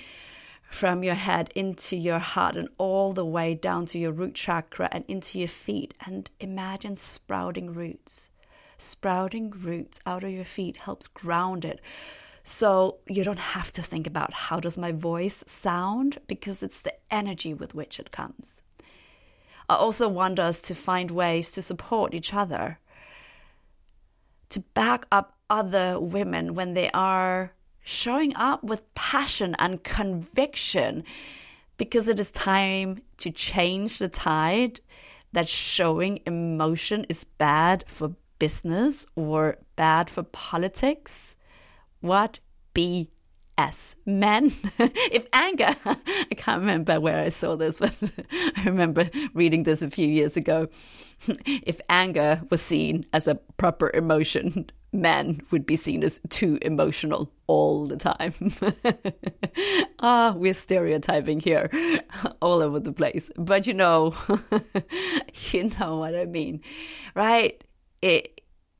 from 0.69 1.03
your 1.03 1.15
head 1.15 1.51
into 1.55 1.97
your 1.97 2.19
heart 2.19 2.55
and 2.55 2.69
all 2.77 3.11
the 3.13 3.25
way 3.25 3.55
down 3.55 3.85
to 3.87 3.97
your 3.97 4.11
root 4.11 4.35
chakra 4.35 4.87
and 4.91 5.03
into 5.07 5.39
your 5.39 5.47
feet. 5.47 5.93
And 6.05 6.29
imagine 6.39 6.95
sprouting 6.95 7.73
roots. 7.73 8.29
Sprouting 8.77 9.49
roots 9.49 9.99
out 10.05 10.23
of 10.23 10.31
your 10.31 10.45
feet 10.45 10.77
helps 10.77 11.07
ground 11.07 11.65
it. 11.65 11.81
So 12.43 12.97
you 13.07 13.23
don't 13.23 13.39
have 13.39 13.73
to 13.73 13.81
think 13.81 14.07
about 14.07 14.33
how 14.33 14.59
does 14.59 14.77
my 14.77 14.91
voice 14.91 15.43
sound 15.47 16.19
because 16.27 16.63
it's 16.63 16.81
the 16.81 16.93
energy 17.11 17.53
with 17.53 17.75
which 17.75 17.99
it 17.99 18.11
comes. 18.11 18.61
I 19.67 19.75
also 19.75 20.07
want 20.07 20.39
us 20.39 20.61
to 20.61 20.75
find 20.75 21.11
ways 21.11 21.51
to 21.51 21.61
support 21.61 22.13
each 22.13 22.33
other 22.33 22.79
to 24.49 24.59
back 24.73 25.05
up 25.11 25.37
other 25.49 25.99
women 25.99 26.53
when 26.53 26.73
they 26.73 26.89
are 26.91 27.53
showing 27.81 28.35
up 28.35 28.63
with 28.63 28.93
passion 28.93 29.55
and 29.57 29.83
conviction 29.83 31.03
because 31.77 32.07
it 32.07 32.19
is 32.19 32.31
time 32.31 33.01
to 33.17 33.31
change 33.31 33.99
the 33.99 34.09
tide 34.09 34.81
that 35.31 35.47
showing 35.47 36.19
emotion 36.25 37.05
is 37.09 37.23
bad 37.23 37.83
for 37.87 38.15
business 38.37 39.05
or 39.15 39.57
bad 39.75 40.09
for 40.09 40.23
politics. 40.23 41.35
What 42.01 42.39
be 42.73 43.09
S. 43.59 43.97
Men. 44.05 44.53
if 44.79 45.27
anger, 45.33 45.75
I 45.85 46.35
can't 46.35 46.61
remember 46.61 46.99
where 46.99 47.19
I 47.19 47.27
saw 47.27 47.57
this, 47.57 47.79
but 47.79 47.93
I 48.55 48.63
remember 48.63 49.09
reading 49.33 49.63
this 49.63 49.81
a 49.81 49.89
few 49.89 50.07
years 50.07 50.37
ago. 50.37 50.69
if 51.45 51.81
anger 51.89 52.41
was 52.49 52.61
seen 52.61 53.05
as 53.11 53.27
a 53.27 53.35
proper 53.57 53.91
emotion, 53.93 54.71
men 54.93 55.41
would 55.51 55.65
be 55.65 55.75
seen 55.75 56.03
as 56.03 56.21
too 56.29 56.57
emotional 56.61 57.29
all 57.47 57.85
the 57.85 57.97
time. 57.97 58.33
ah, 59.99 60.33
we're 60.37 60.53
stereotyping 60.53 61.41
here 61.41 61.69
all 62.41 62.61
over 62.61 62.79
the 62.79 62.93
place. 62.93 63.29
But 63.35 63.67
you 63.67 63.73
know, 63.73 64.15
you 65.51 65.69
know 65.77 65.97
what 65.97 66.15
I 66.15 66.23
mean, 66.23 66.61
right? 67.13 67.61
It, 68.01 68.38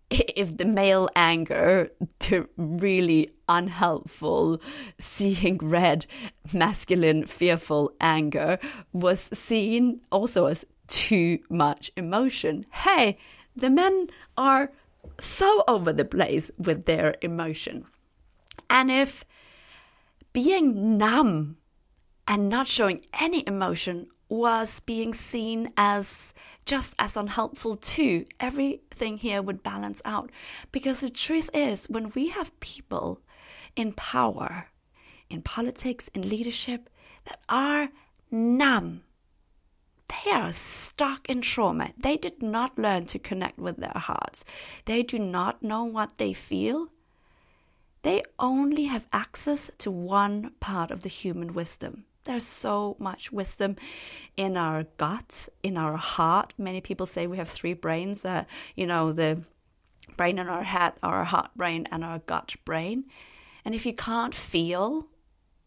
if 0.36 0.58
the 0.58 0.66
male 0.66 1.10
anger 1.16 1.92
to 2.20 2.50
really 2.58 3.32
unhelpful 3.48 4.62
seeing 4.98 5.58
red 5.58 6.06
masculine 6.54 7.26
fearful 7.26 7.92
anger 8.00 8.60
was 8.94 9.30
seen 9.34 10.02
also 10.12 10.46
as 10.46 10.66
too 10.88 11.40
much 11.50 11.92
emotion. 11.96 12.66
Hey 12.72 13.18
the 13.56 13.70
men 13.70 14.08
are 14.38 14.72
so 15.20 15.64
over 15.68 15.92
the 15.92 16.06
place 16.06 16.52
with 16.58 16.86
their 16.86 17.16
emotion. 17.22 17.86
And 18.70 18.92
if 18.92 19.26
being 20.34 20.98
numb 20.98 21.58
and 22.28 22.50
not 22.50 22.68
showing 22.68 23.06
any 23.20 23.44
emotion 23.48 24.08
was 24.30 24.80
being 24.82 25.14
seen 25.14 25.74
as 25.76 26.34
just 26.66 26.94
as 27.00 27.18
unhelpful 27.18 27.76
too, 27.76 28.26
everything 28.40 29.18
here 29.18 29.42
would 29.42 29.64
balance 29.64 30.02
out. 30.06 30.30
Because 30.72 31.00
the 31.00 31.10
truth 31.10 31.50
is, 31.54 31.88
when 31.90 32.12
we 32.14 32.30
have 32.30 32.58
people 32.60 33.22
in 33.76 33.92
power, 33.94 34.68
in 35.30 35.42
politics, 35.42 36.10
in 36.14 36.30
leadership, 36.30 36.90
that 37.26 37.40
are 37.50 37.90
numb, 38.30 39.02
they 40.08 40.32
are 40.32 40.52
stuck 40.52 41.28
in 41.28 41.42
trauma. 41.42 41.92
They 41.98 42.18
did 42.18 42.42
not 42.44 42.78
learn 42.78 43.06
to 43.08 43.20
connect 43.20 43.58
with 43.58 43.78
their 43.78 43.94
hearts. 43.96 44.46
They 44.86 45.02
do 45.02 45.18
not 45.18 45.64
know 45.64 45.84
what 45.84 46.18
they 46.18 46.34
feel. 46.34 46.90
They 48.04 48.24
only 48.38 48.86
have 48.86 49.08
access 49.12 49.70
to 49.80 49.92
one 49.92 50.52
part 50.60 50.92
of 50.92 51.02
the 51.02 51.10
human 51.10 51.54
wisdom 51.54 52.06
there's 52.30 52.46
so 52.46 52.96
much 53.00 53.32
wisdom 53.32 53.76
in 54.38 54.56
our 54.56 54.84
gut, 54.98 55.50
in 55.64 55.78
our 55.78 55.98
heart. 55.98 56.54
Many 56.58 56.80
people 56.80 57.08
say 57.08 57.26
we 57.26 57.38
have 57.38 57.50
three 57.50 57.74
brains, 57.74 58.24
uh, 58.24 58.46
you 58.76 58.86
know, 58.86 59.12
the 59.12 59.42
brain 60.16 60.38
in 60.38 60.48
our 60.48 60.64
head, 60.64 60.94
our 61.02 61.24
heart 61.24 61.50
brain, 61.56 61.88
and 61.92 62.04
our 62.04 62.20
gut 62.20 62.56
brain. 62.66 63.06
And 63.66 63.74
if 63.74 63.84
you 63.86 63.94
can't 63.94 64.36
feel, 64.36 65.08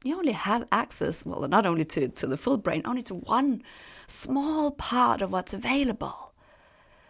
you 0.05 0.17
only 0.17 0.33
have 0.33 0.67
access, 0.71 1.27
well, 1.27 1.49
not 1.49 1.67
only 1.67 1.85
to, 1.85 2.09
to 2.09 2.27
the 2.29 2.37
full 2.37 2.59
brain, 2.59 2.83
only 2.85 3.03
to 3.03 3.15
one 3.15 3.63
small 4.07 4.71
part 4.71 5.21
of 5.21 5.33
what's 5.33 5.53
available. 5.53 6.33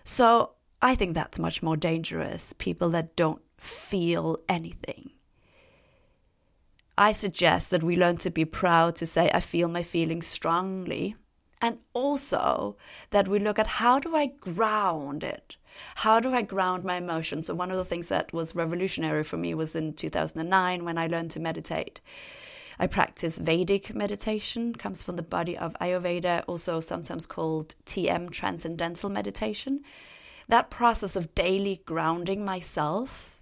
So 0.04 0.52
I 0.80 0.94
think 0.94 1.14
that's 1.14 1.38
much 1.38 1.62
more 1.62 1.76
dangerous, 1.76 2.54
people 2.54 2.88
that 2.90 3.16
don't 3.16 3.42
feel 3.59 4.40
anything. 4.49 5.11
I 6.96 7.12
suggest 7.12 7.70
that 7.70 7.82
we 7.82 7.96
learn 7.96 8.18
to 8.18 8.30
be 8.30 8.44
proud 8.44 8.96
to 8.96 9.06
say, 9.06 9.30
I 9.32 9.40
feel 9.40 9.68
my 9.68 9.82
feelings 9.82 10.26
strongly. 10.26 11.16
And 11.61 11.78
also 11.92 12.76
that 13.11 13.28
we 13.28 13.38
look 13.38 13.58
at 13.58 13.66
how 13.66 13.99
do 13.99 14.16
I 14.16 14.26
ground 14.26 15.22
it? 15.22 15.56
How 15.96 16.20
do 16.20 16.34
I 16.34 16.42
ground 16.42 16.84
my 16.84 16.96
emotions? 16.96 17.46
So, 17.46 17.54
one 17.54 17.70
of 17.70 17.76
the 17.76 17.84
things 17.84 18.08
that 18.08 18.32
was 18.32 18.54
revolutionary 18.54 19.22
for 19.25 19.37
me 19.37 19.54
was 19.54 19.75
in 19.75 19.94
2009 19.94 20.84
when 20.84 20.99
I 20.99 21.06
learned 21.06 21.30
to 21.32 21.40
meditate. 21.40 22.00
I 22.78 22.87
practice 22.87 23.38
Vedic 23.38 23.94
meditation, 23.94 24.75
comes 24.75 25.02
from 25.02 25.16
the 25.16 25.22
body 25.22 25.56
of 25.56 25.76
Ayurveda, 25.80 26.44
also 26.46 26.80
sometimes 26.80 27.26
called 27.26 27.75
TM, 27.87 28.30
Transcendental 28.30 29.08
Meditation. 29.08 29.82
That 30.49 30.70
process 30.70 31.14
of 31.14 31.34
daily 31.34 31.82
grounding 31.87 32.44
myself 32.44 33.40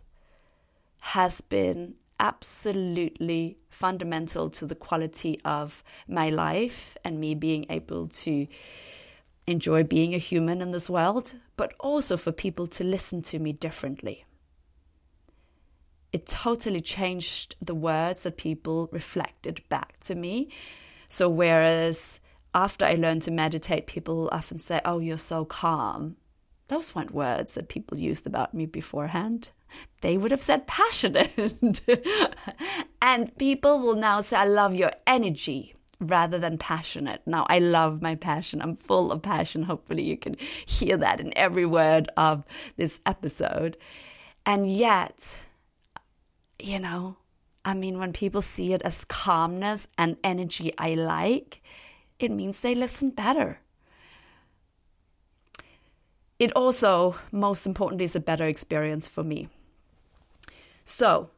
has 1.00 1.40
been 1.40 1.94
absolutely 2.20 3.56
fundamental 3.70 4.50
to 4.50 4.66
the 4.66 4.74
quality 4.76 5.40
of 5.44 5.82
my 6.06 6.28
life 6.28 6.96
and 7.02 7.18
me 7.18 7.34
being 7.34 7.66
able 7.70 8.06
to 8.06 8.46
enjoy 9.46 9.82
being 9.82 10.14
a 10.14 10.18
human 10.18 10.60
in 10.60 10.70
this 10.70 10.88
world, 10.88 11.32
but 11.56 11.74
also 11.80 12.16
for 12.16 12.30
people 12.30 12.66
to 12.68 12.84
listen 12.84 13.22
to 13.22 13.38
me 13.38 13.52
differently. 13.52 14.24
It 16.12 16.26
totally 16.26 16.82
changed 16.82 17.56
the 17.60 17.74
words 17.74 18.24
that 18.24 18.36
people 18.36 18.88
reflected 18.92 19.62
back 19.68 19.98
to 20.00 20.14
me. 20.14 20.50
So, 21.08 21.28
whereas 21.28 22.20
after 22.54 22.84
I 22.84 22.94
learned 22.94 23.22
to 23.22 23.30
meditate, 23.30 23.86
people 23.86 24.28
often 24.30 24.58
say, 24.58 24.80
Oh, 24.84 24.98
you're 24.98 25.18
so 25.18 25.44
calm. 25.44 26.16
Those 26.68 26.94
weren't 26.94 27.14
words 27.14 27.54
that 27.54 27.68
people 27.68 27.98
used 27.98 28.26
about 28.26 28.54
me 28.54 28.66
beforehand. 28.66 29.50
They 30.00 30.16
would 30.16 30.30
have 30.30 30.42
said 30.42 30.66
passionate. 30.66 31.30
and 33.02 33.36
people 33.38 33.78
will 33.78 33.96
now 33.96 34.20
say, 34.20 34.36
I 34.36 34.44
love 34.44 34.74
your 34.74 34.92
energy 35.06 35.74
rather 36.00 36.38
than 36.38 36.58
passionate. 36.58 37.20
Now, 37.26 37.46
I 37.48 37.58
love 37.58 38.00
my 38.00 38.14
passion. 38.14 38.62
I'm 38.62 38.76
full 38.76 39.12
of 39.12 39.22
passion. 39.22 39.64
Hopefully, 39.64 40.02
you 40.02 40.16
can 40.16 40.36
hear 40.66 40.96
that 40.96 41.20
in 41.20 41.36
every 41.36 41.66
word 41.66 42.10
of 42.16 42.44
this 42.76 43.00
episode. 43.04 43.76
And 44.46 44.72
yet, 44.72 45.38
you 46.58 46.78
know, 46.78 47.16
I 47.64 47.74
mean, 47.74 47.98
when 47.98 48.12
people 48.12 48.42
see 48.42 48.72
it 48.72 48.82
as 48.82 49.04
calmness 49.04 49.88
and 49.98 50.16
energy 50.24 50.72
I 50.78 50.94
like, 50.94 51.62
it 52.18 52.30
means 52.30 52.60
they 52.60 52.74
listen 52.74 53.10
better. 53.10 53.60
It 56.38 56.52
also, 56.56 57.16
most 57.30 57.66
importantly, 57.66 58.04
is 58.04 58.16
a 58.16 58.20
better 58.20 58.46
experience 58.46 59.06
for 59.06 59.22
me. 59.22 59.48
So, 60.90 61.30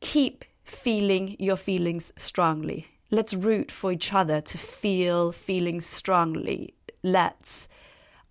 keep 0.00 0.44
feeling 0.64 1.36
your 1.38 1.56
feelings 1.56 2.12
strongly. 2.16 2.88
Let's 3.08 3.32
root 3.32 3.70
for 3.70 3.92
each 3.92 4.12
other 4.12 4.40
to 4.40 4.58
feel 4.58 5.30
feelings 5.30 5.86
strongly. 5.86 6.74
Let's 7.04 7.68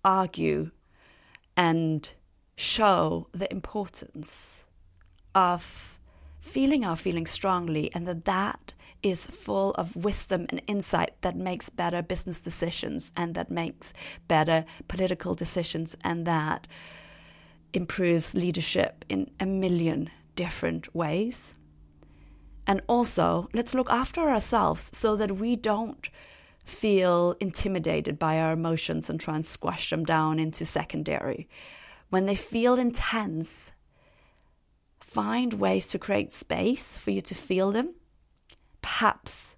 argue 0.04 0.72
and 1.56 2.06
show 2.54 3.28
the 3.32 3.50
importance 3.50 4.66
of 5.34 5.98
feeling 6.38 6.84
our 6.84 6.96
feelings 6.96 7.30
strongly 7.30 7.90
and 7.94 8.06
that 8.06 8.26
that 8.26 8.74
is 9.02 9.26
full 9.26 9.70
of 9.72 9.96
wisdom 9.96 10.44
and 10.50 10.60
insight 10.66 11.14
that 11.22 11.34
makes 11.34 11.70
better 11.70 12.02
business 12.02 12.40
decisions 12.40 13.10
and 13.16 13.34
that 13.34 13.50
makes 13.50 13.94
better 14.28 14.66
political 14.86 15.34
decisions 15.34 15.96
and 16.04 16.26
that 16.26 16.66
improves 17.72 18.34
leadership 18.34 19.04
in 19.08 19.30
a 19.38 19.46
million 19.46 20.10
different 20.36 20.94
ways. 20.94 21.54
And 22.66 22.82
also, 22.86 23.48
let's 23.52 23.74
look 23.74 23.90
after 23.90 24.28
ourselves 24.28 24.90
so 24.92 25.16
that 25.16 25.32
we 25.32 25.56
don't 25.56 26.08
feel 26.64 27.36
intimidated 27.40 28.18
by 28.18 28.38
our 28.38 28.52
emotions 28.52 29.10
and 29.10 29.18
try 29.18 29.34
and 29.34 29.46
squash 29.46 29.90
them 29.90 30.04
down 30.04 30.38
into 30.38 30.64
secondary. 30.64 31.48
When 32.10 32.26
they 32.26 32.34
feel 32.34 32.78
intense, 32.78 33.72
find 35.00 35.54
ways 35.54 35.88
to 35.88 35.98
create 35.98 36.32
space 36.32 36.96
for 36.96 37.10
you 37.10 37.20
to 37.22 37.34
feel 37.34 37.72
them. 37.72 37.94
Perhaps 38.82 39.56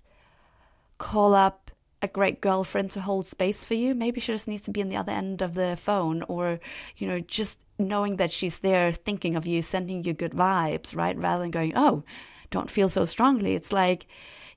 call 0.99 1.35
up 1.35 1.62
a 2.03 2.09
great 2.09 2.41
girlfriend 2.41 2.91
to 2.91 3.01
hold 3.01 3.25
space 3.25 3.65
for 3.65 3.75
you. 3.75 3.95
Maybe 3.95 4.21
she 4.21 4.33
just 4.33 4.49
needs 4.49 4.63
to 4.63 4.73
be 4.73 4.83
on 4.83 4.89
the 4.89 4.97
other 4.97 5.13
end 5.13 5.41
of 5.41 5.55
the 5.55 5.77
phone, 5.81 6.23
or, 6.29 6.59
you 6.97 7.07
know, 7.07 7.21
just 7.21 7.61
knowing 7.79 8.17
that 8.17 8.33
she's 8.33 8.59
there 8.59 8.93
thinking 8.93 9.37
of 9.37 9.47
you, 9.47 9.63
sending 9.63 10.03
you 10.03 10.13
good 10.13 10.33
vibes, 10.33 10.97
right? 10.97 11.17
Rather 11.17 11.43
than 11.43 11.53
going, 11.53 11.73
oh, 11.77 12.03
don't 12.51 12.69
feel 12.69 12.89
so 12.89 13.05
strongly. 13.05 13.55
It's 13.55 13.73
like, 13.73 14.07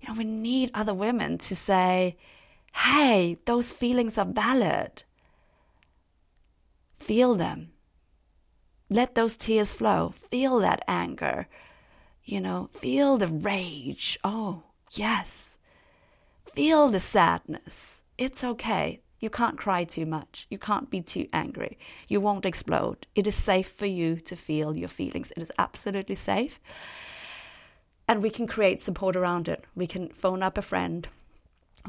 you 0.01 0.07
know, 0.07 0.15
we 0.15 0.25
need 0.25 0.71
other 0.73 0.93
women 0.93 1.37
to 1.37 1.55
say, 1.55 2.17
hey, 2.73 3.37
those 3.45 3.71
feelings 3.71 4.17
are 4.17 4.25
valid. 4.25 5.03
Feel 6.99 7.35
them. 7.35 7.69
Let 8.89 9.15
those 9.15 9.37
tears 9.37 9.73
flow. 9.73 10.13
Feel 10.31 10.59
that 10.59 10.83
anger. 10.87 11.47
You 12.23 12.41
know, 12.41 12.69
feel 12.73 13.17
the 13.17 13.27
rage. 13.27 14.17
Oh, 14.23 14.63
yes. 14.91 15.54
Feel 16.55 16.87
the 16.87 17.01
sadness. 17.01 18.01
It's 18.17 18.43
okay. 18.43 19.01
You 19.19 19.29
can't 19.29 19.57
cry 19.57 19.83
too 19.83 20.05
much. 20.05 20.47
You 20.49 20.57
can't 20.57 20.89
be 20.89 21.01
too 21.01 21.27
angry. 21.33 21.77
You 22.07 22.21
won't 22.21 22.45
explode. 22.45 23.07
It 23.13 23.27
is 23.27 23.35
safe 23.35 23.69
for 23.69 23.85
you 23.85 24.17
to 24.21 24.35
feel 24.37 24.77
your 24.77 24.87
feelings. 24.87 25.33
It 25.35 25.41
is 25.41 25.51
absolutely 25.57 26.15
safe. 26.15 26.59
And 28.07 28.23
we 28.23 28.29
can 28.29 28.47
create 28.47 28.79
support 28.79 29.17
around 29.17 29.49
it. 29.49 29.65
We 29.75 29.85
can 29.85 30.09
phone 30.09 30.41
up 30.43 30.57
a 30.57 30.61
friend. 30.61 31.07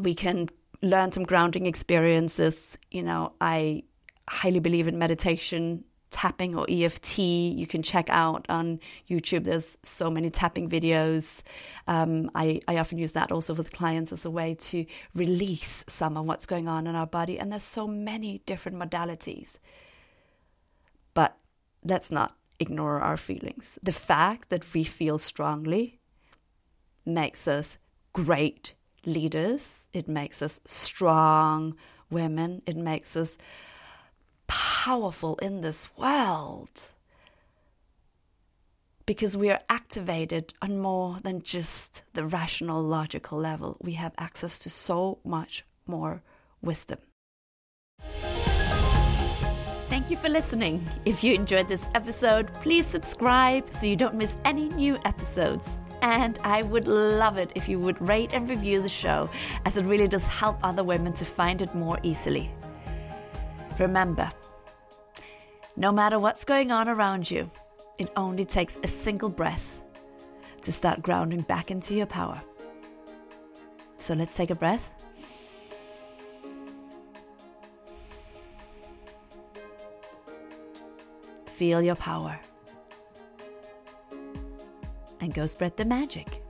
We 0.00 0.14
can 0.14 0.48
learn 0.82 1.12
some 1.12 1.24
grounding 1.24 1.66
experiences. 1.66 2.76
You 2.90 3.04
know, 3.04 3.34
I 3.40 3.84
highly 4.28 4.58
believe 4.58 4.88
in 4.88 4.98
meditation 4.98 5.84
tapping 6.16 6.56
or 6.56 6.64
EFT 6.66 7.18
you 7.18 7.66
can 7.66 7.82
check 7.82 8.08
out 8.08 8.46
on 8.48 8.80
YouTube. 9.06 9.44
There's 9.44 9.76
so 9.82 10.10
many 10.10 10.30
tapping 10.30 10.66
videos. 10.66 11.42
Um, 11.86 12.30
I, 12.34 12.62
I 12.66 12.78
often 12.78 12.96
use 12.96 13.12
that 13.12 13.30
also 13.30 13.52
with 13.52 13.70
clients 13.70 14.12
as 14.12 14.24
a 14.24 14.30
way 14.30 14.54
to 14.54 14.86
release 15.14 15.84
some 15.88 16.16
of 16.16 16.24
what's 16.24 16.46
going 16.46 16.68
on 16.68 16.86
in 16.86 16.94
our 16.94 17.06
body. 17.06 17.38
And 17.38 17.52
there's 17.52 17.62
so 17.62 17.86
many 17.86 18.40
different 18.46 18.78
modalities. 18.78 19.58
But 21.12 21.36
let's 21.84 22.10
not 22.10 22.34
ignore 22.58 22.98
our 23.02 23.18
feelings. 23.18 23.78
The 23.82 23.92
fact 23.92 24.48
that 24.48 24.72
we 24.72 24.84
feel 24.84 25.18
strongly 25.18 26.00
makes 27.04 27.46
us 27.46 27.76
great 28.14 28.72
leaders, 29.04 29.86
it 29.92 30.08
makes 30.08 30.40
us 30.40 30.60
strong 30.64 31.76
women, 32.08 32.62
it 32.64 32.76
makes 32.78 33.18
us 33.18 33.36
powerful 34.46 35.36
in 35.36 35.60
this 35.60 35.88
world 35.96 36.90
because 39.06 39.36
we 39.36 39.50
are 39.50 39.60
activated 39.68 40.52
on 40.60 40.78
more 40.78 41.18
than 41.22 41.42
just 41.42 42.02
the 42.14 42.26
rational, 42.26 42.82
logical 42.82 43.38
level. 43.38 43.76
We 43.80 43.92
have 43.92 44.12
access 44.18 44.58
to 44.60 44.70
so 44.70 45.18
much 45.24 45.64
more 45.86 46.22
wisdom. 46.60 46.98
Thank 49.88 50.10
you 50.10 50.16
for 50.16 50.28
listening. 50.28 50.84
If 51.04 51.22
you 51.22 51.34
enjoyed 51.34 51.68
this 51.68 51.86
episode, 51.94 52.52
please 52.54 52.86
subscribe 52.86 53.70
so 53.70 53.86
you 53.86 53.96
don't 53.96 54.16
miss 54.16 54.36
any 54.44 54.68
new 54.70 54.98
episodes. 55.04 55.80
And 56.02 56.38
I 56.42 56.62
would 56.62 56.86
love 56.88 57.38
it 57.38 57.52
if 57.54 57.68
you 57.68 57.78
would 57.78 58.06
rate 58.06 58.30
and 58.32 58.48
review 58.48 58.82
the 58.82 58.88
show, 58.88 59.30
as 59.64 59.76
it 59.76 59.84
really 59.84 60.08
does 60.08 60.26
help 60.26 60.58
other 60.62 60.84
women 60.84 61.12
to 61.14 61.24
find 61.24 61.62
it 61.62 61.74
more 61.74 61.98
easily. 62.02 62.50
Remember, 63.78 64.30
no 65.76 65.92
matter 65.92 66.18
what's 66.18 66.44
going 66.44 66.70
on 66.72 66.88
around 66.88 67.30
you, 67.30 67.50
it 67.98 68.10
only 68.16 68.44
takes 68.44 68.78
a 68.82 68.88
single 68.88 69.28
breath 69.28 69.80
to 70.62 70.72
start 70.72 71.02
grounding 71.02 71.42
back 71.42 71.70
into 71.70 71.94
your 71.94 72.06
power. 72.06 72.40
So 73.98 74.14
let's 74.14 74.34
take 74.34 74.50
a 74.50 74.54
breath. 74.54 74.90
Feel 81.54 81.82
your 81.82 81.96
power. 81.96 82.38
And 85.20 85.34
go 85.34 85.46
spread 85.46 85.76
the 85.76 85.84
magic. 85.84 86.45